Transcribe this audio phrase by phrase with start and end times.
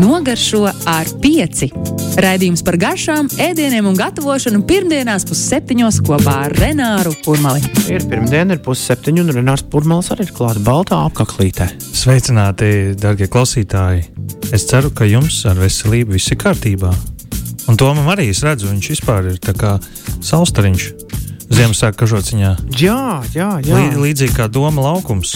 [0.00, 1.68] Nogaršo ar pieci.
[2.20, 7.62] Raidījums par garšām, ēdieniem un gatavošanu pirmdienās pusseptiņos kopā ar Renāru Kurmali.
[7.90, 11.70] Ir pirmdiena, ir pusseptiņi, un Renārs Pūraņš arī ir klāts baltā apaklītē.
[11.80, 14.06] Sveicināti, darbie klausītāji!
[14.54, 16.90] Es ceru, ka jums ar veselību viss ir kārtībā.
[17.70, 19.76] Un to man arī es redzu, viņš vispār ir kā
[20.26, 21.19] saulstariņš
[21.50, 22.50] Ziemassvētku kažociņā.
[22.78, 23.00] Jā,
[23.34, 23.74] jā, jā.
[23.74, 25.34] Lī, līdzīgi kā doma laukums.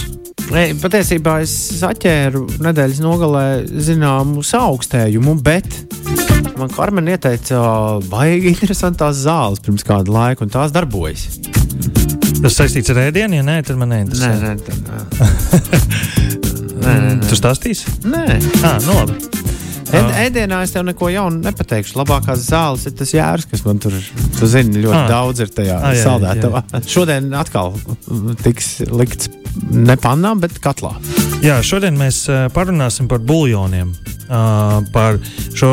[0.55, 1.55] Ei, patiesībā es
[1.85, 5.67] atķēru nedēļas nogalē zināmu augstējumu, bet
[6.61, 7.63] man Karmen ieteica
[8.11, 11.41] baigi interesantās zāles pirms kāda laika, un tās darbojas.
[12.45, 14.35] Tas saistīts ar ēdienu, ja nē, tad man neinteresē.
[14.37, 14.99] Nē, nē, tā, nē.
[16.85, 17.31] nē, nē, nē.
[17.31, 17.99] Tu stāstīsi?
[18.05, 18.27] Nē.
[18.61, 19.54] Ah, nu labi.
[19.95, 21.97] Ēd, ēdienā es tev neko jaunu nepateikšu.
[22.01, 23.95] Labākās zāles ir tas jērs, kas man tur,
[24.39, 25.09] tu zini, ļoti Ah.
[25.11, 26.63] daudz ir tajā Ah, jā, jā, saldētavā.
[26.87, 27.75] Šodien atkal
[28.43, 29.29] tiks likts
[29.71, 30.95] ne pannā, bet katlā.
[31.45, 33.93] Jā, šodien mēs uh, parunāsim par buļļoniem,
[34.95, 35.19] par
[35.55, 35.71] šo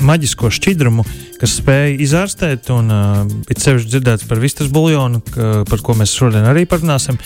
[0.00, 1.04] maģisko šķidrumu,
[1.42, 5.22] kas spēj izārstēt, un uh, it sevišķi dzirdēts par vistas buļļonu,
[5.66, 7.18] par ko mēs šodien arī parunāsim,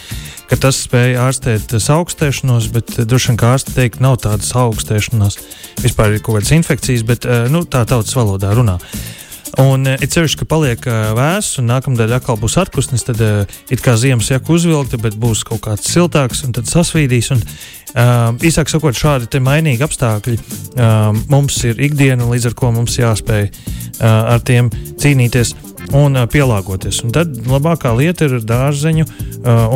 [0.49, 5.37] ka tas spēj ārstēt augstēšanos, bet uh, droši vien kā ārsti teikt, nav tādas augstēšanās.
[5.85, 8.79] Vispār ir kaut kādas infekcijas, bet uh, nu, tā tautas valodā runā.
[9.63, 13.59] Un uh, it sevišķi, ka paliek uh, vēss, un nākamnedēļ atkal būs atpūsnis, tad uh,
[13.73, 17.31] it kā ziemas jaka uzvilkta, bet būs kaut kāds siltāks, un tad sasvīdīs.
[17.33, 22.99] Un, uh, īsāk sakot, šādi mainīgi apstākļi uh, mums ir ikdiena, līdz ar ko mums
[23.01, 24.69] jāspēj uh, ar tiem
[25.01, 25.55] cīnīties
[25.95, 27.03] un pielāgoties.
[27.07, 29.07] Un tad labākā lieta ir dārzeņu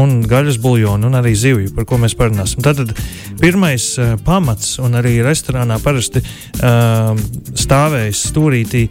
[0.00, 2.62] un gaļas buļļonu, un arī zivju, par ko mēs parunāsim.
[2.64, 2.94] Tad
[3.41, 3.92] pirmais
[4.27, 6.25] pamats, un arī restorānā parasti
[6.58, 8.86] stāvējis stūrītī,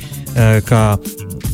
[0.69, 0.83] kā,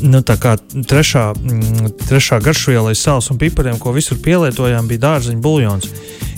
[0.04, 5.06] nu, tā kā trešā, mm, trešā garšviela aiz sāls un pipariem, ko visur pielietojām, bija
[5.10, 5.92] dārzeņu buļļons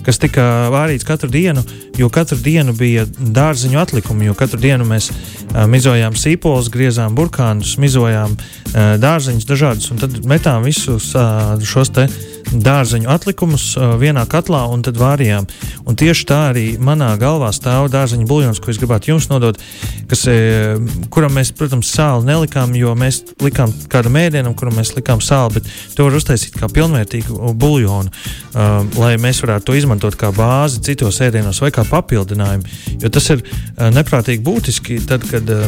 [0.07, 1.61] kas tika vārīts katru dienu,
[1.99, 4.29] jo katru dienu bija dārziņu atlikumi.
[4.29, 10.15] Jo katru dienu mēs uh, mizojām sīpolus, griezām burkānus, mizojām uh, dārziņus dažādus, un tad
[10.27, 12.07] metām visus uh, šos te
[12.47, 15.49] dārzeņu atlikumus vienā katlā un tad vārījām.
[15.83, 19.59] Un tieši tā arī manā galvā stāv dārzeņu buļļons, ko es gribētu jums nodot,
[20.07, 20.23] kas,
[21.11, 25.69] kuram mēs, protams, sāli nelikām, jo mēs likām kādam ēdienam, kuram mēs likām sāli, bet
[25.95, 31.19] to var uztaisīt kā pilnvērtīgu buļļonu, uh, lai mēs varētu to izmantot kā bāzi citos
[31.23, 32.77] ēdienos vai kā papildinājumu.
[33.03, 35.67] Jo tas ir uh, neprātīgi būtiski tad, kad uh,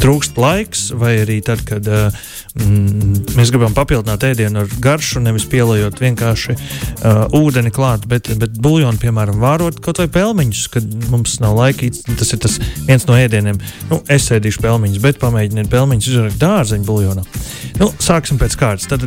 [0.00, 2.22] trūkst laiks, vai arī tad, kad uh,
[2.56, 8.56] mm, mēs gribam papildināt ēdienu ar garšu, nevis pielājot vienkārši uh, ūdeni klāt, bet, bet
[8.62, 11.88] buļļonu, piemēram, vārot kaut vai pelmeņus, kad mums nav laika.
[12.20, 13.60] Tas ir tas viens no ēdieniem.
[13.90, 17.78] Nu, es ēdīšu pelmeņus, bet pamēģiniet pelmeņus izdarīt dārzeņu buļļonā.
[17.80, 18.88] Nu, sāksim pēc kārtas.
[18.90, 19.04] Tad,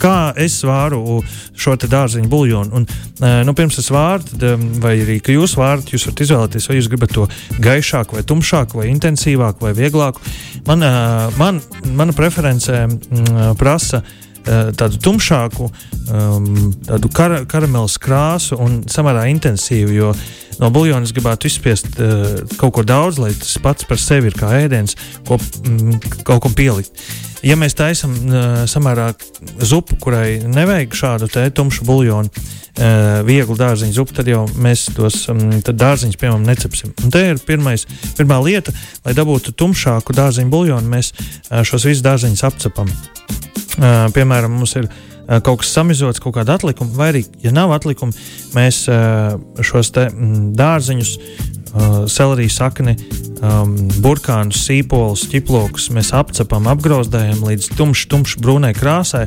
[0.00, 1.20] kā es vāru
[1.58, 2.74] šo te dārzeņu buļļonu?
[2.74, 4.46] Un, uh, nu, pirms es vāru, tad,
[4.82, 7.26] vai arī jūs vārat, jūs varat izvēlēties, vai jūs gribat to
[7.64, 10.22] gaišāku, vai tumšāku, vai intensīvāku, vai vieglāku.
[10.68, 11.62] Man, uh, man,
[11.98, 12.86] mana preference
[13.58, 14.02] prasa
[14.78, 15.68] tādu tumšāku,
[16.12, 16.50] um,
[16.86, 19.94] tādu kar karameļa krāsu un samērā intensīvu.
[19.96, 20.12] Jo
[20.58, 24.38] no buļļona es gribētu izspiest uh, kaut ko daudz, lai tas pats par sevi ir
[24.38, 24.96] kā ēdiens,
[25.28, 26.94] ko mm, kaut kam pielikt.
[27.46, 29.12] Ja mēs taisām uh, samērā
[29.62, 35.44] zupu, kurai nevajag šādu tumšu buļļonu, uh, vieglu dārziņu zupu, tad jau mēs tos um,
[35.62, 36.96] dārziņus, piemēram, necepsim.
[37.04, 37.86] Un te ir pirmais,
[38.18, 38.74] pirmā lieta,
[39.06, 42.90] lai dabūtu tumšāku dārziņu buļļonu, mēs uh, šos visus dārziņus apcepam.
[43.78, 47.74] Uh, piemēram, mums ir uh, kaut kas samizots, kaut kāda atlikuma, vai arī, ja nav
[47.76, 48.16] atlikuma,
[48.56, 51.14] mēs uh, šos te, mm, dārziņus,
[52.08, 52.94] seleriju sakni,
[53.44, 59.26] um, burkānus, sīpolus, ķiplokus mēs apcepam, apgrauzdējam līdz tumšs, tumšs brūnai krāsai.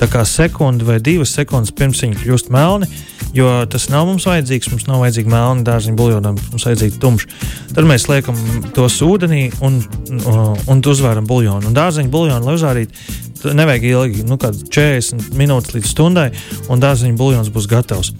[0.00, 2.88] Tā kā sekundi vai divas sekundes pirms viņi kļūst melni,
[3.36, 4.70] jo tas nav mums vajadzīgs.
[4.72, 7.30] Mums nav vajadzīgi melni dārziņu buļļonam, mums vajadzīgi tumši.
[7.76, 8.40] Tad mēs liekam
[8.76, 11.74] tos ūdenī un, un, un uzvēram buļļonu.
[11.76, 13.06] Dārziņu buļļonu, lai uzvārītu,
[13.50, 16.28] nevajag ilgi, nu, kāds 40 minūtes līdz stundai,
[16.70, 18.12] un dārziņu buļļons būs gatavs.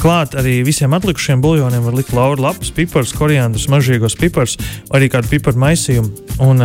[0.00, 4.56] Klāt arī visiem atlikušiem buļļoniem var likt lauru lapus, pipars, koriandrus, mažīgos pipars,
[4.96, 6.28] arī kādu piparu maisījumu.
[6.46, 6.64] Un,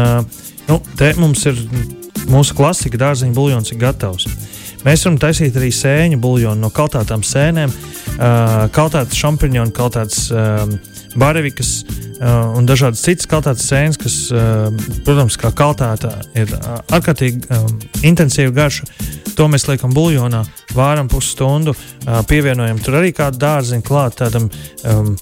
[0.69, 1.59] nu, te mums ir
[2.31, 4.29] mūsu klasika, dārziņu buļļons ir gatavs.
[4.85, 7.73] Mēs varam taisīt arī sēņu buļļonu no kaltātām sēnēm,
[8.75, 10.75] kaltātas šampiņonu, kaltātas um,
[11.19, 14.69] baravikas uh, un dažādas citas kaltātas sēnes, kas, uh,
[15.07, 18.89] protams, kā kaltāta ir uh, ārkārtīgi um, intensīva garša.
[19.35, 20.41] To mēs liekam buļļonā,
[20.77, 24.49] vāram pusstundu, uh, pievienojam tur arī kādu dārziņu klāt tādam.
[24.83, 25.15] Um,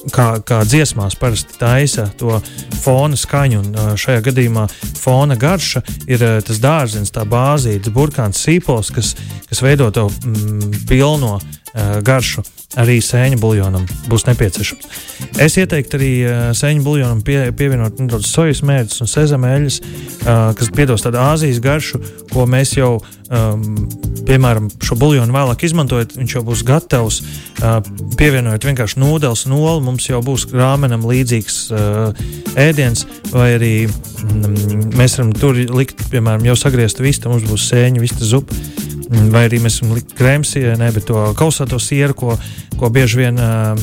[0.00, 2.38] Kā, kā dziesmās parasti taisa to
[2.80, 4.62] fona skaņu, un uh, šajā gadījumā
[4.96, 9.10] fona garša ir uh, tas dārziņš, tā bāzīte, burkāns, sīpols, kas,
[9.50, 11.34] kas veido to mm, pilno
[12.06, 12.44] garšu
[12.78, 14.98] arī sēņa buljonam būs nepieciešams.
[15.42, 16.10] Es ieteiktu arī
[16.56, 19.80] sēņa buljonam pie, pievienot nedaudz sojas mērķus un sezamēļus,
[20.58, 22.00] kas piedos tādu Āzijas garšu,
[22.30, 22.92] ko mēs jau,
[23.30, 23.64] um,
[24.28, 27.20] piemēram, šo buļbuļsāļu vēlāk izmantojot, viņš jau būs gatavs.
[27.60, 27.80] Uh,
[28.20, 32.22] pievienojot vienkārši nūdeles un olu, mums jau būs rāmenam līdzīgs uh,
[32.60, 38.06] ēdiens, vai arī mm, mēs varam tur likt, piemēram, jau sagrieztu vistu, mums būs sēņu,
[38.06, 38.56] vista zupa.
[39.10, 42.36] Vai arī mēs esam likt krēmsienu, bet to kausēto sieru, ko,
[42.78, 43.74] ko bieži vien uh,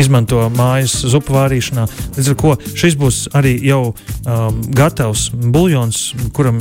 [0.00, 1.84] izmanto mājas zupu vārīšanā.
[2.16, 6.00] Līdz ar to šis būs arī jau um, gatavs buļļons,
[6.36, 6.60] kuram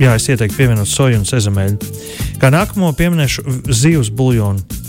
[0.00, 1.96] jā, es ieteiktu pievienot soju un sezamēļu.
[2.42, 4.79] Kā nākamo pieminēšu zivs buļļonu.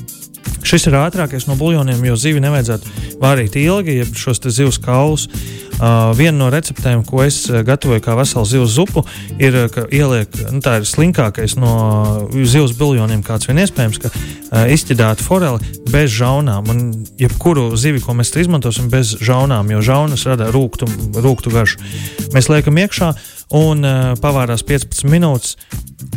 [0.68, 5.28] Šis ir ātrākais no buļļoniem, jo zivi nevajadzētu vārīt ilgi, ja šos zivs kaulus.
[5.82, 9.02] Uh, viena no receptēm, ko es gatavoju kā veselu zivs zupu,
[9.42, 11.72] ir, ka ieliek, nu, tā ir slinkākais no
[12.30, 16.70] zivs buļļoniem, kāds vien iespējams, ka uh, izķidāta foreli bez žaunām.
[16.70, 16.84] Un
[17.18, 21.82] jebkuru zivi, ko mēs izmantosim, bez žaunām, jo žaunas rada rūktu, rūktu garšu.
[22.36, 23.16] Mēs liekam iekšā
[23.58, 25.58] un uh, pavārās 15 minūtes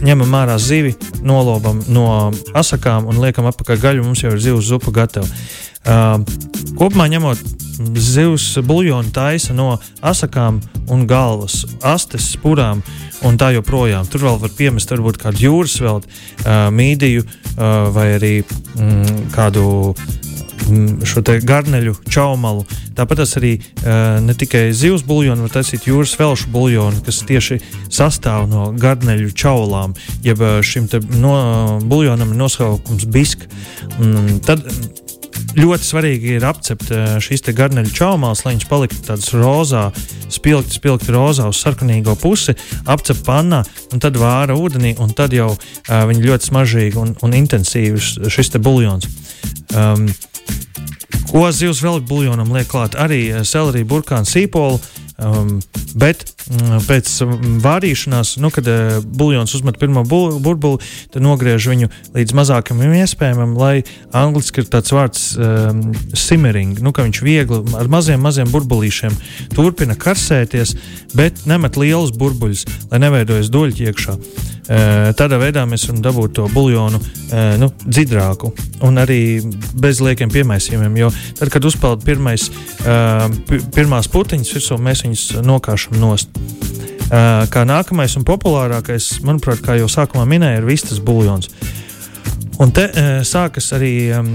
[0.04, 0.94] ņemam ārā zivi,
[1.24, 2.06] nolobam no
[2.56, 4.06] asakām un liekam apakaļ gaļu.
[4.06, 5.28] Mums jau ir zivs zupa gatava.
[5.84, 6.16] Uh,
[6.78, 7.40] kopumā ņemot
[7.98, 10.60] zivs buļbuļsāļu taisa no asakām
[10.92, 12.82] un galvas, astes, spurām
[13.26, 14.06] un tā joprojām.
[14.08, 16.12] Tur vēl var piemest varbūt kādu jūras velti,
[16.44, 19.66] uh, mīdiju uh, vai arī mm, kādu
[21.04, 22.64] šo garneļu čaumalu.
[22.94, 27.60] Tāpat arī uh, ne tikai zivs buļbuļsāļu, bet arī jūras velšu buļbuļsāļu, kas tieši
[27.92, 30.88] sastāv no garneļu čaulām, jeb šim
[31.18, 31.36] no,
[31.84, 33.48] buļbuļsāļam ir nosaukums bisk.
[33.98, 34.64] Mm, tad,
[35.54, 36.90] ļoti svarīgi ir apcept
[37.22, 39.84] šīs garneļu čaumās, lai viņas paliktu tādas rozā,
[40.32, 42.56] spilgti, spilgti rozā uz sarkanīgo pusi,
[42.90, 43.62] apcept pannā
[43.94, 48.54] un tad vāra ūdenī, un tad jau uh, viņi ļoti smaržīgi un, un intensīvi šis
[48.58, 49.10] buļļons.
[49.74, 50.08] Um,
[51.34, 52.94] Ko zivs vēl buļļonam liek klāt?
[52.94, 54.78] Arī eh, seleriju, burkānu, sīpolu.
[55.18, 55.56] Um,
[55.98, 56.22] bet
[56.84, 57.10] pēc
[57.64, 60.82] vārīšanās, nu, kad uh, buļļons uzmet pirmo bul burbuli,
[61.14, 67.06] tad nogriež viņu līdz mazākam iespējamam, lai angliski ir tāds vārds um, simmering, nu, ka
[67.06, 69.16] viņš viegli ar maziem, maziem burbulīšiem
[69.54, 70.76] turpina karsēties,
[71.16, 74.18] bet nemet lielus burbuļus, lai neveidojas duļķi iekšā.
[74.64, 77.00] Tādā veidā mēs varam dabūt to buļļonu
[77.60, 78.48] nu, dziļāku
[78.88, 79.18] un arī
[79.76, 80.96] bez liekiem piemaisījumiem.
[81.02, 82.48] Jo tad, kad uzpeld pirmais,
[83.76, 86.33] pirmās putiņas virsū, mēs viņus nokāšam nost.
[87.54, 91.50] Kā nākamais un populārākais, manuprāt, kā jau sākumā minēja, ir vistas buļļons.
[92.62, 94.28] Un te e, sākas arī um,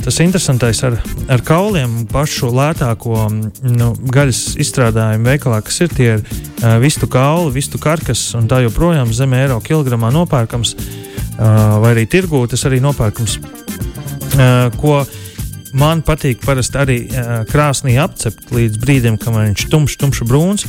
[0.00, 0.96] tas interesantais ar,
[1.32, 2.06] ar kauliem.
[2.08, 8.30] Pašu lētāko nu, gaļas izstrādājumu veikalā, kas ir tie ir uh, vistu kauli, vistu karkas
[8.38, 13.36] un tā joprojām zem eiro kilogramā nopērkams, uh, vai arī tirgū tas arī nopērkams.
[13.36, 15.02] Uh, ko
[15.76, 16.96] man patīk parasti arī
[17.50, 20.66] krāsnī apcept līdz brīdim, kamēr viņš ir tumšs, tumšs brūns.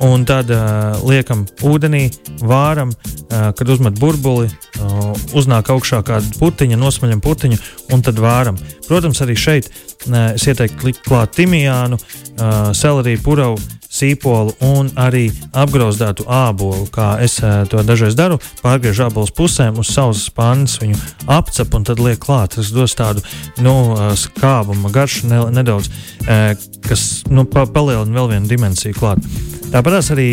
[0.00, 2.06] Un tad uh, liekam ūdenī,
[2.40, 7.58] vāram, uh, kad uzmet burbuli, uh, uznāk augšā kāda putiņa, nosmaļam putiņu
[7.92, 8.56] un tad vāram.
[8.88, 13.60] Protams, arī šeit uh, es ieteiktu likt klāt timijānu, uh, seleriju, puravu
[14.00, 18.40] sīpolu un arī apgrauzdētu ābolu, kā es uh, to dažreiz daru.
[18.64, 20.98] Pārgriežu ābolus pusēm uz savas pannas, viņu
[21.30, 22.56] apcep un tad liek klāt.
[22.56, 23.24] Tas dos tādu
[23.62, 23.76] nu,
[24.18, 25.92] skābumu, garšu ne, nedaudz,
[26.26, 26.52] uh,
[26.88, 29.59] kas nu, pa, palielina vēl vienu dimensiju klāt.
[29.70, 30.30] Tāpat arī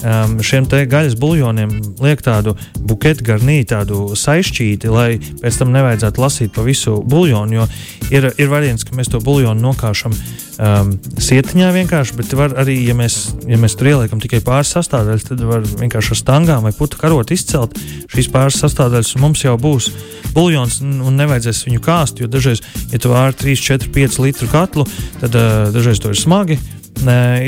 [0.00, 2.54] um, šiem gaļas buļļoniem liek tādu
[2.88, 7.58] buketu garnī, tādu saistīti, lai pēc tam nevajadzētu lasīt pa visu buļļonu.
[7.58, 7.66] Jo
[8.14, 13.18] ir, ir variants, ka mēs to buļļonu nokāšam um, sietiņā vienkārši, bet arī, ja mēs,
[13.50, 17.36] ja mēs tur ieliekam tikai pāris sastāvdaļas, tad var vienkārši ar stangām vai putu karotu
[17.36, 17.76] izcelt
[18.14, 19.90] šīs pāris sastāvdaļas, un mums jau būs
[20.32, 22.24] buļļons, un nevajadzēs viņu kāst.
[22.24, 24.88] Jo dažreiz, ja tu vāri 3, 4, 5 litru katlu,
[25.20, 26.60] tad uh, dažreiz to ir smagi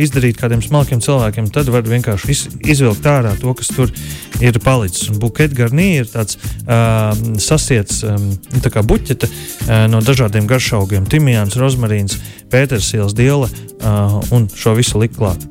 [0.00, 3.92] izdarīt kādiem smalkiem cilvēkiem, tad var vienkārši iz, izvilkt ārā to, kas tur
[4.40, 5.10] ir palicis.
[5.10, 8.30] Buļbuļsāļu garnī ir tāds uh, sasiets um,
[8.62, 12.18] tā buķete uh, no dažādiem garšaugiem- timijāns, rozmarīns,
[12.50, 15.46] pētersīls, diela uh, un šo visu likt klāt.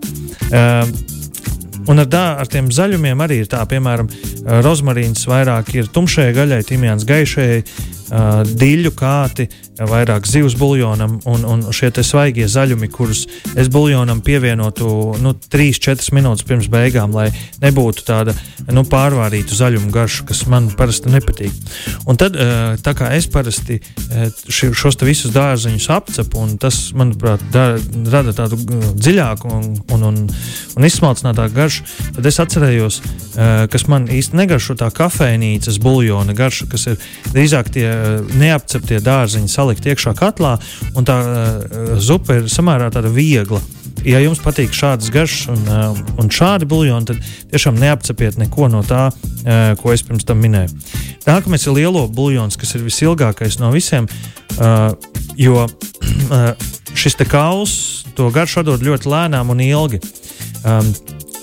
[0.49, 0.87] Uh,
[1.89, 4.05] Un ar, dā, ar tiem zaļumiem arī ir tā, piemēram,
[4.61, 9.47] rozmarīns vairāk ir tumšajai gaļai, timjāns gaišajai, uh, diļu kāti,
[9.87, 13.25] vairāk zivs buļļonam, un, un šie svaigie zaļumi, kurus
[13.59, 14.89] es buļļonam pievienotu
[15.23, 17.29] nu, 3-4 minūtes pirms beigām, lai
[17.61, 18.35] nebūtu tāda
[18.71, 21.55] nu, pārvārīta zaļuma garša, kas man parasti nepatīk.
[22.09, 27.43] Un tad, uh, tā kā es parasti uh, šos visus dārziņus apcepu, un tas, manuprāt,
[27.53, 27.71] da,
[28.11, 30.19] rada tādu dziļāku un, un, un,
[30.75, 32.99] un izsmalcinātāku garšu, tad es atcerējos,
[33.71, 36.97] kas man īsti negaršo tā kafejnīcas buļļona garša, kas ir
[37.31, 37.87] drīzāk tie
[38.39, 40.57] neapceptie dārziņi salikt iekšā katlā,
[40.97, 43.61] un tā uh, zupa ir samērā viegla.
[44.07, 47.19] Ja jums patīk šādas garšas un, uh, un šādi buļļoni, tad
[47.51, 50.71] tiešām neapcepiet neko no tā, uh, ko es pirms tam minēju.
[51.27, 54.07] Nākamais ir lielo buļļons, kas ir visilgākais no visiem,
[54.57, 54.95] uh,
[55.37, 56.49] jo uh,
[56.99, 60.01] šis kauls to garšu dod ļoti lēnām un ilgi.
[60.63, 60.93] Um,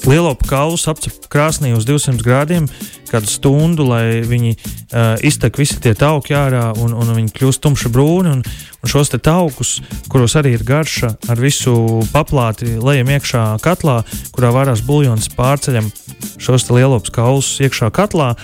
[0.06, 2.68] Lielopu kaulus apcep krāsnī uz 200 grādiem
[3.10, 7.90] kādu stundu, lai viņi uh, iztek visi tie tauki ārā un, un viņi kļūst tumši
[7.90, 8.36] brūni.
[8.36, 9.80] Un, un šos te taukus,
[10.12, 11.74] kuros arī ir garša, ar visu
[12.12, 13.96] paplāti lejam iekšā katlā,
[14.36, 15.90] kurā vārās buļļons pārceļam
[16.38, 18.36] šos lielopus kaulus iekšā katlā.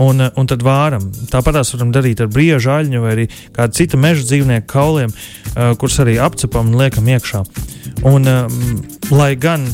[0.00, 1.10] Un, un tad vāram.
[1.28, 6.00] Tāpat mēs varam darīt ar brīvžu aļņu vai kādu citu meža dzīvnieku kauliem, uh, kurus
[6.00, 7.44] arī apcepam un liekam iekšā.
[8.08, 9.66] Un, um, lai gan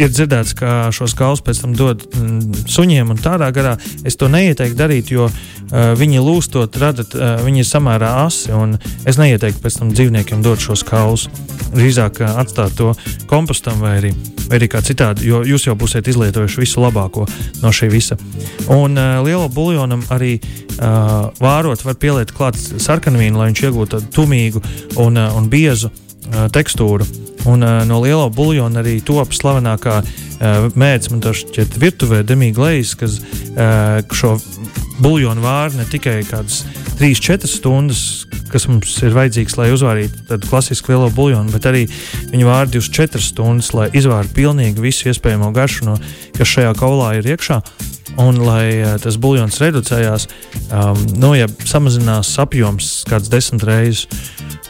[0.00, 3.76] ir dzirdēts, ka šos galus pēc tam dod mm, suņiem, un tādā garā
[4.06, 8.76] es to neieteiktu darīt, jo uh, viņi lūstot, radat, uh, viņi ir samērā asi, un
[9.08, 11.28] es neieteiktu pēc tam dzīvniekiem dot šos kaulus.
[11.74, 12.94] Drīzāk uh, atstāt to
[13.30, 14.12] kompostam vai arī,
[14.48, 17.28] vai arī kā citādi, jo jūs jau būsiet izlietojuši visu labāko
[17.62, 18.18] no šī visa.
[18.72, 24.14] Un uh, lielo buljonam arī uh, vārot var pieliet klāt sarkanvīnu, lai viņš iegūtu tādu
[24.20, 24.64] tumīgu
[24.96, 26.06] un, uh, un biezu uh,
[26.54, 27.06] tekstūru.
[27.48, 33.16] Un uh, no lielo buļļona arī top slavenākā uh, mēdz, man šķiet, virtuvē demīglējs, kas
[33.20, 34.34] uh, šo
[35.00, 36.64] buļļonu vāra ne tikai kādas
[37.00, 38.02] 3-4 stundas,
[38.52, 41.86] kas mums ir vajadzīgs, lai uzvārītu tādu klasisku lielo buļļonu, bet arī
[42.32, 45.96] viņi vāra 24 stundas, lai izvārītu pilnīgi visu iespējamo garšu, no,
[46.36, 47.62] kas šajā kaulā ir iekšā.
[48.18, 50.26] Un, lai uh, tas buļļons reducējās,
[50.74, 54.08] um, nu, ja samazinās apjoms kāds desmit reizes,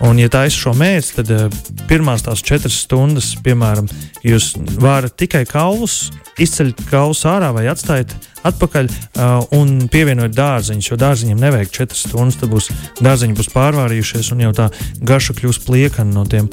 [0.00, 3.88] Un, ja taisa šo mērķi, tad uh, pirmās tās četras stundas, piemēram,
[4.24, 6.06] jūs varat tikai kaulus,
[6.40, 8.14] izceļat kaulus ārā vai atstājat
[8.46, 12.38] atpakaļ uh, un pievienojat dārziņus, jo dārziņiem nevajag četras stundas.
[12.40, 12.70] Tad būs
[13.02, 14.68] dārziņi būs pārvārījušies un jau tā
[15.06, 16.48] garša kļūs pliekana no tiem.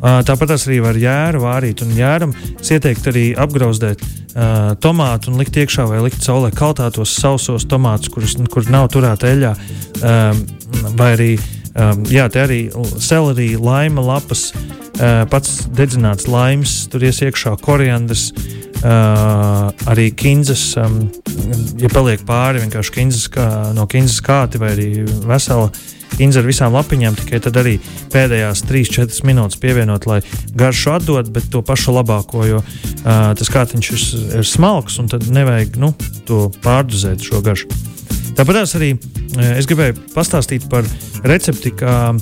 [0.00, 2.34] Uh, tāpat arī var jēru vārīt un jēram.
[2.60, 8.12] Es ieteiktu arī apgrauzdēt uh, tomātu un likt iekšā vai likt saulē kaltātos sausos tomātus,
[8.12, 9.54] kurus kur nav turēti eļļā.
[10.00, 10.44] Uh,
[10.98, 11.32] vai arī
[11.70, 12.56] Um, jā, te arī
[12.98, 20.74] selerija, laima lapas, uh, pats dedzināts laims, tur ies iekšā koriandrs, uh, arī kinzas.
[20.80, 21.02] Um,
[21.80, 23.46] ja paliek pāri vienkārši kinzas, kā,
[23.76, 24.90] no kinzas kāti vai arī
[25.28, 25.70] vesela
[26.16, 27.76] kinza ar visām lapiņām, tikai tad arī
[28.12, 30.18] pēdējās 3-4 minūtes pievienot, lai
[30.58, 34.02] garšu atdod, bet to pašu labāko, jo uh, tas kātiņš ir,
[34.40, 35.94] ir smalks un tad nevajag nu,
[36.28, 37.70] to pārdozēt šo garšu.
[38.36, 38.94] Tāpat arī
[39.56, 40.86] es gribēju pastāstīt par
[41.28, 42.14] recepti, ka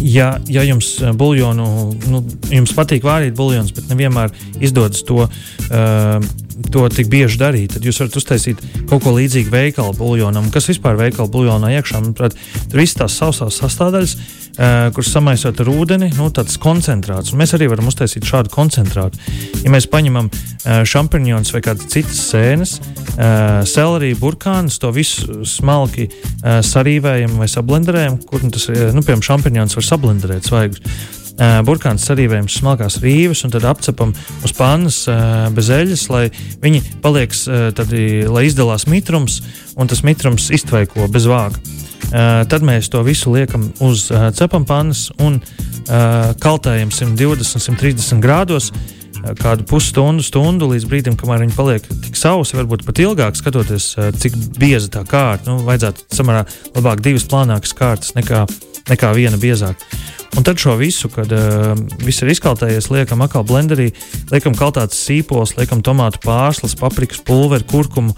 [0.00, 1.68] ja, ja jums buļļonu,
[2.12, 2.22] nu,
[2.52, 5.26] jums patīk vārīt buļļonus, bet nevienmēr izdodas to.
[5.70, 10.48] Uh, to tik bieži darīt, tad jūs varat uztaisīt kaut ko līdzīgu veikalu buļļonam.
[10.54, 12.00] Kas vispār ir veikalu buļļonā iekšā?
[12.02, 12.36] Manuprāt,
[12.70, 17.32] tur viss tās sausās sastāvdaļas, uh, kuras samaisot ar ūdeni, nu, tāds koncentrāts.
[17.32, 19.20] Un mēs arī varam uztaisīt šādu koncentrātu.
[19.64, 26.08] Ja mēs paņemam uh, šampūņus vai kādas citas sēnes, uh, seleriju, burkānus, to visu smalki
[26.08, 30.98] uh, sarīvējam vai sablenderējam, kur nu, tas ir, nu, piemēram, šampūņus var sablenderēt svaigus.
[31.36, 34.14] Burkāns sarīvējam smalkās rīves un tad apcepam
[34.44, 35.02] uz pannas
[35.56, 36.24] bez eļļas, lai
[36.62, 37.34] viņi paliek,
[37.76, 37.92] tad,
[38.32, 39.42] lai izdalās mitrums
[39.76, 41.60] un tas mitrums iztvaiko bez vāga.
[42.48, 44.06] Tad mēs to visu liekam uz
[44.38, 45.40] cepam pannas un
[46.40, 48.70] kaltējam 120, 130 grādos.
[49.40, 53.92] Kādu pusstundu, stundu līdz brīdim, kamēr viņi paliek tik sausi, varbūt pat ilgāk, skatoties,
[54.22, 55.50] cik bieza tā kārta.
[55.50, 56.44] Nu, vajadzētu samērā
[56.76, 58.44] labāk divas plānākas kārtas nekā,
[58.90, 59.88] nekā viena biezāka.
[60.36, 61.72] Un tad šo visu, kad uh,
[62.04, 63.88] viss ir izkaltējies, liekam atkal blenderī,
[64.28, 68.12] liekam kaltāts sīpols, liekam tomātu pārslas, paprikas pulveri, kurkumu,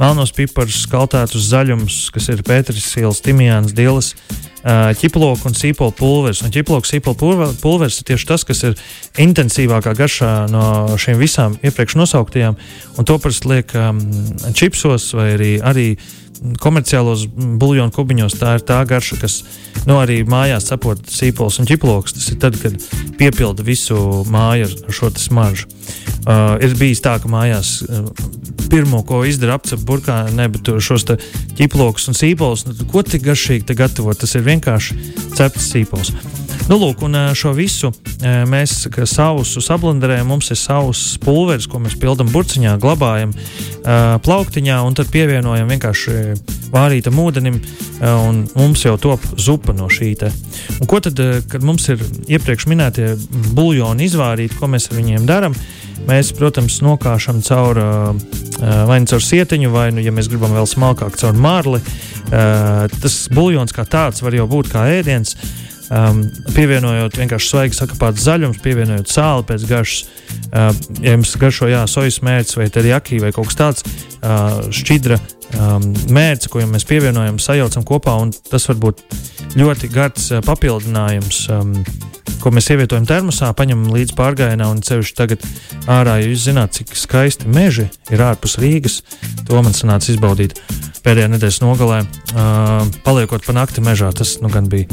[0.00, 6.42] melnos piparus, kaltātus zaļumus, kas ir pētersīls, timijāns, dielas, uh, ķiploku un sīpolu pulveris.
[6.44, 8.76] Un ķiploku sīpolu pulveris ir tieši tas, kas ir
[9.20, 10.64] intensīvākā garšā no
[11.00, 12.58] šīm visām iepriekš nosauktajām,
[12.96, 14.00] un to parasti liek um,
[14.56, 15.86] čipsos vai arī, arī
[16.60, 19.40] komerciālos buļbuļsāļu kubiņos tā ir tā garša, kas
[19.88, 22.16] nu, arī mājās cepot sīpols un ķiploks.
[22.16, 22.76] Tas ir tad, kad
[23.20, 23.98] piepilda visu
[24.30, 25.68] māju ar šo smaržu.
[26.20, 28.10] Uh, ir bijis tā, ka mājās uh,
[28.70, 31.08] pirmo, ko izdara apcep burkā, nebūtu šos
[31.58, 32.66] ķiplokus un sīpolus.
[32.68, 34.20] Nu, ko tik garšīgi gatavot?
[34.20, 35.00] Tas ir vienkārši
[35.36, 36.14] cepts sīpols.
[36.70, 37.88] Nu, lūk, un šo visu
[38.46, 40.28] mēs sausu sablenderējam.
[40.30, 43.32] Mums ir savs pulveris, ko mēs pildām burciņā, glabājam
[44.22, 46.12] plauktiņā un tad pievienojam vienkārši
[46.70, 47.56] vārītam ūdenim.
[48.06, 50.12] Un mums jau top zupa no šī.
[50.20, 50.30] Te.
[50.78, 51.18] Un ko tad,
[51.50, 52.04] kad mums ir
[52.36, 53.08] iepriekš minētie
[53.56, 55.56] buļļoni izvārīti, ko mēs ar viņiem darām?
[56.06, 57.80] Mēs, protams, nokāšam caur
[58.60, 61.82] vai nu caur sietiņu, vai, nu, ja mēs gribam vēl smalkāk, caur mārli.
[62.30, 65.34] Tas buļļons kā tāds var jau būt kā ēdiens.
[65.90, 66.20] Um,
[66.54, 70.04] pievienojot vienkārši svaigi sakapāts zaļums, pievienojot sāli pēc garšas.
[70.50, 70.68] Uh,
[71.02, 73.86] ja jums garšo jā, sojas mērķis vai terjaki vai kaut kas tāds,
[74.22, 75.18] uh, šķidra
[75.58, 79.02] um, mērķis, ko mēs pievienojam, sajaucam kopā, un tas var būt
[79.58, 81.42] ļoti garš uh, papildinājums.
[81.56, 81.74] Um,
[82.42, 85.44] ko mēs ievietojam termosā, paņemam līdzi pārgājienā, un ceļš tagad
[85.90, 89.00] ārā, ja jūs zināt, cik skaisti meži ir ārpus Rīgas,
[89.48, 90.56] to man sanāca izbaudīt
[91.04, 94.12] pēdējā nedēļas nogalē, uh, paliekot pa nakti mežā.
[94.16, 94.88] Tas nu, gan bija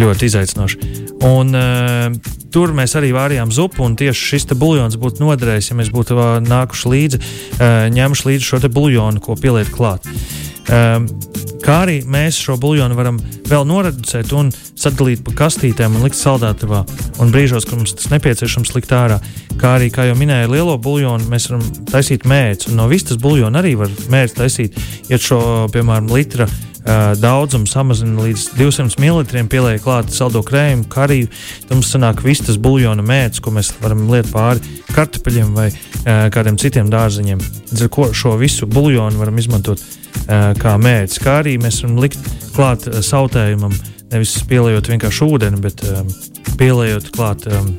[0.00, 0.92] ļoti izaicinoši.
[1.26, 5.92] Un, uh, tur mēs arī vārījām zupu, un tieši šis buļļons būtu noderējis, ja mēs
[5.94, 10.08] būtu nākuši līdzi, uh, ņēmuši līdzi šo buļļonu, ko pieliet klāt.
[10.08, 13.18] Um, kā arī mēs šo buļļonu varam
[13.50, 16.84] vēl noreducēt un sadalīt pa kastītēm un likt saldētavā.
[17.20, 19.18] Un brīžos, kad mums tas nepieciešams, likt ārā.
[19.60, 22.74] Kā arī, kā jau minēju, lielo buļļonu mēs varam taisīt mērķus.
[22.78, 25.40] No vistas buļļona arī var mērķi taisīt, ja šo,
[25.74, 26.48] piemēram, litra
[26.80, 31.28] Uh, daudzumu samazina līdz 200 ml, pieliek klāt saldo krējumu, kariju.
[31.66, 36.30] Tad mums sanāk viss tas buļļona mērķis, ko mēs varam liet pāri kartupeļiem vai uh,
[36.32, 37.42] kādiem citiem dārzeņiem.
[37.68, 41.20] Līdz ar to šo visu buļļonu varam izmantot uh, kā mērķis.
[41.20, 43.76] Kā arī mēs varam likt klāt uh, sautējumam,
[44.14, 46.08] nevis pieliekot vienkārši ūdeni, bet um,
[46.56, 47.74] pieliekot klāt um,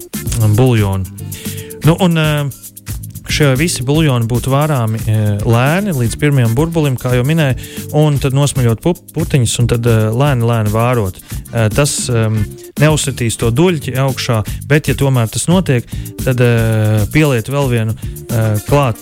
[0.61, 1.29] buļļonu.
[1.89, 2.61] Nu, un, uh,
[3.31, 7.55] Šie visi buļļoni būtu vārāmi e, lēni līdz pirmajam burbulim, kā jau minēju,
[7.95, 8.83] un tad nosmaļot
[9.15, 11.21] putiņus un tad e, lēni, lēni vārot.
[11.21, 11.93] E, tas
[12.81, 15.87] neuzsitīs to duļķi augšā, bet, ja tomēr tas notiek,
[16.25, 16.43] tad
[17.13, 17.95] pieliet vēl vienu
[18.67, 18.99] klāt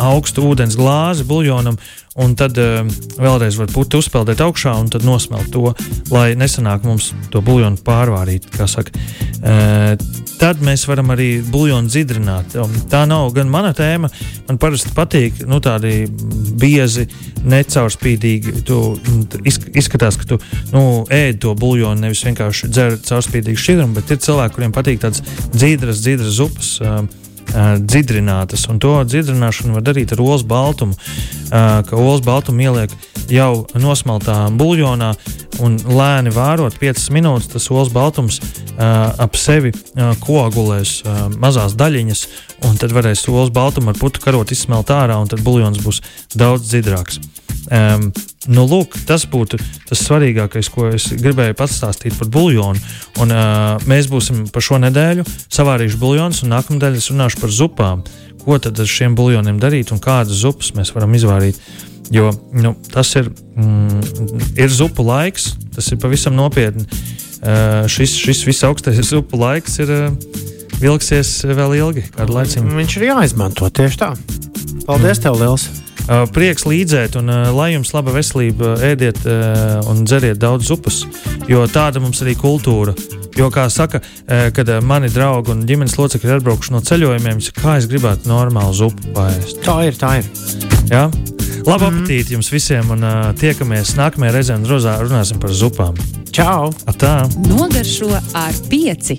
[0.00, 1.78] augstu ūdens glāzi buļļonam
[2.18, 2.80] un tad uh,
[3.20, 5.70] vēlreiz var putu uzpeldēt augšā un tad nosmelt to,
[6.10, 8.48] lai nesanāk mums to buļļonu pārvārīt.
[8.50, 9.94] Uh,
[10.40, 12.56] tad mēs varam arī buļļonu dzidrināt.
[12.90, 14.10] Tā nav gan mana tēma.
[14.48, 16.08] Man parasti patīk nu, tādi
[16.60, 17.06] biezi,
[17.46, 18.58] necaurspīdīgi.
[18.66, 18.80] Tu
[19.78, 20.40] izskatās, ka tu
[20.74, 25.22] nu, ēd to buļļonu, nevis vienkārši dzer caurspīdīgu šķidrumu, bet ir cilvēki, kuriem patīk tādas
[25.54, 26.76] dzīdras, dzīdras zupas.
[26.82, 27.19] Uh,
[27.52, 28.66] dzirdinātas.
[28.70, 30.96] Un to dzirdināšanu var darīt ar olas baltumu,
[31.50, 32.94] ka olas baltumu ieliek
[33.30, 35.10] jau nosmaltā buļļonā
[35.64, 37.50] un lēni vārot 5 minūtes.
[37.54, 38.40] Tas olas baltums
[38.78, 39.74] ap sevi
[40.24, 41.00] koagulēs
[41.40, 42.24] mazās daļiņas,
[42.68, 46.00] un tad varēs olas baltumu ar putu karot izsmelt ārā, un tad buļļons būs
[46.38, 47.20] daudz dziļāks.
[47.70, 48.08] Um,
[48.50, 52.80] nu, lūk, tas būtu tas svarīgākais, ko es gribēju pastāstīt par buļļonu.
[53.20, 58.04] Uh, mēs būsim par šo nedēļu savārījuši buļļonus, un nākamā nedēļa es runāšu par zupām.
[58.40, 61.60] Ko tad ar šiem buļļoniem darīt un kādas zupas mēs varam izvairīt?
[62.10, 66.88] Jo nu, tas ir, mm, ir zupu laiks, tas ir pavisam nopietni.
[67.40, 70.40] Uh, šis, šis visaugstais zupu laiks ir uh,
[70.80, 72.64] vilksies vēl ilgi, kādu laiku.
[72.76, 74.10] Viņš ir jāizmanto tieši tā.
[74.86, 75.22] Paldies, mm.
[75.24, 75.68] tev, Liels!
[76.10, 79.20] Uh, prieks līdzēt, un uh, lai jums laba veselība, ēdiet
[79.90, 81.04] un dzeriet daudz zupas,
[81.50, 82.96] jo tāda mums arī kultūra.
[83.38, 84.00] Jo, kā saka,
[84.52, 89.14] kad mani draugi un ģimenes locekļi ir atbraukuši no ceļojumiem, kā es gribētu normālu zupu
[89.14, 89.62] pāriest.
[89.64, 90.32] Tā ir, tā ir.
[90.90, 91.06] Ja?
[91.66, 92.00] Labu mm.
[92.00, 95.98] apetīti jums visiem, un uh, tiekamies nākamajā reizē, un runāsim par zupām.
[96.30, 96.70] Čau!
[96.90, 97.24] Atā.
[97.48, 99.18] Nogaršo ar pieci.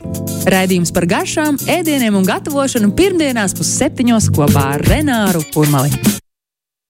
[0.51, 6.20] Raidījums par garšām, ēdieniem un gatavošanu pirmdienās pusseptiņos kopā ar Renāru Kurmali.